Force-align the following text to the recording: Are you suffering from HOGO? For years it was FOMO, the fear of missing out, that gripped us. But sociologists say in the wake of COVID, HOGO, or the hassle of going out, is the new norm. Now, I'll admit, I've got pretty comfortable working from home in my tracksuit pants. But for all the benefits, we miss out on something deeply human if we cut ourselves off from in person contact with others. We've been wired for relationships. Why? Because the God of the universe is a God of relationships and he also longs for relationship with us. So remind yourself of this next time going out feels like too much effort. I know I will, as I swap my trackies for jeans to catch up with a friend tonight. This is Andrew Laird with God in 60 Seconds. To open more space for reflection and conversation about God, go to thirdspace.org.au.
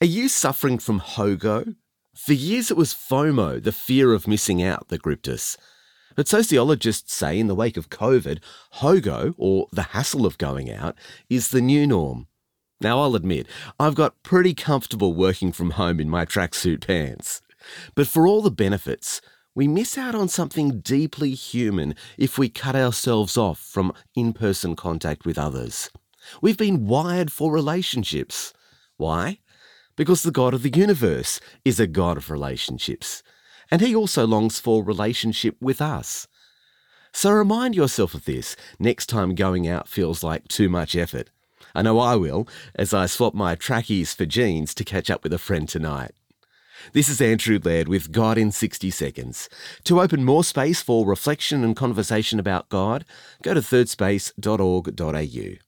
Are 0.00 0.06
you 0.06 0.28
suffering 0.28 0.78
from 0.78 1.00
HOGO? 1.00 1.74
For 2.14 2.32
years 2.32 2.70
it 2.70 2.76
was 2.76 2.94
FOMO, 2.94 3.60
the 3.60 3.72
fear 3.72 4.12
of 4.12 4.28
missing 4.28 4.62
out, 4.62 4.86
that 4.88 5.02
gripped 5.02 5.26
us. 5.26 5.56
But 6.14 6.28
sociologists 6.28 7.12
say 7.12 7.36
in 7.36 7.48
the 7.48 7.54
wake 7.56 7.76
of 7.76 7.90
COVID, 7.90 8.38
HOGO, 8.74 9.34
or 9.36 9.66
the 9.72 9.88
hassle 9.90 10.24
of 10.24 10.38
going 10.38 10.70
out, 10.70 10.96
is 11.28 11.48
the 11.48 11.60
new 11.60 11.84
norm. 11.84 12.28
Now, 12.80 13.00
I'll 13.00 13.16
admit, 13.16 13.48
I've 13.80 13.96
got 13.96 14.22
pretty 14.22 14.54
comfortable 14.54 15.14
working 15.14 15.50
from 15.50 15.72
home 15.72 15.98
in 15.98 16.08
my 16.08 16.24
tracksuit 16.24 16.86
pants. 16.86 17.42
But 17.96 18.06
for 18.06 18.24
all 18.24 18.40
the 18.40 18.52
benefits, 18.52 19.20
we 19.52 19.66
miss 19.66 19.98
out 19.98 20.14
on 20.14 20.28
something 20.28 20.78
deeply 20.78 21.32
human 21.32 21.96
if 22.16 22.38
we 22.38 22.48
cut 22.48 22.76
ourselves 22.76 23.36
off 23.36 23.58
from 23.58 23.92
in 24.14 24.32
person 24.32 24.76
contact 24.76 25.26
with 25.26 25.38
others. 25.38 25.90
We've 26.40 26.56
been 26.56 26.86
wired 26.86 27.32
for 27.32 27.50
relationships. 27.50 28.52
Why? 28.96 29.40
Because 29.98 30.22
the 30.22 30.30
God 30.30 30.54
of 30.54 30.62
the 30.62 30.70
universe 30.70 31.40
is 31.64 31.80
a 31.80 31.88
God 31.88 32.16
of 32.16 32.30
relationships 32.30 33.24
and 33.68 33.80
he 33.80 33.96
also 33.96 34.28
longs 34.28 34.60
for 34.60 34.84
relationship 34.84 35.56
with 35.60 35.82
us. 35.82 36.28
So 37.12 37.32
remind 37.32 37.74
yourself 37.74 38.14
of 38.14 38.24
this 38.24 38.54
next 38.78 39.06
time 39.06 39.34
going 39.34 39.66
out 39.66 39.88
feels 39.88 40.22
like 40.22 40.46
too 40.46 40.68
much 40.68 40.94
effort. 40.94 41.30
I 41.74 41.82
know 41.82 41.98
I 41.98 42.14
will, 42.14 42.46
as 42.76 42.94
I 42.94 43.06
swap 43.06 43.34
my 43.34 43.56
trackies 43.56 44.14
for 44.14 44.24
jeans 44.24 44.72
to 44.74 44.84
catch 44.84 45.10
up 45.10 45.24
with 45.24 45.32
a 45.32 45.38
friend 45.38 45.68
tonight. 45.68 46.12
This 46.92 47.08
is 47.08 47.20
Andrew 47.20 47.58
Laird 47.62 47.88
with 47.88 48.12
God 48.12 48.38
in 48.38 48.52
60 48.52 48.92
Seconds. 48.92 49.48
To 49.82 50.00
open 50.00 50.24
more 50.24 50.44
space 50.44 50.80
for 50.80 51.04
reflection 51.04 51.64
and 51.64 51.74
conversation 51.74 52.38
about 52.38 52.68
God, 52.68 53.04
go 53.42 53.52
to 53.52 53.60
thirdspace.org.au. 53.60 55.67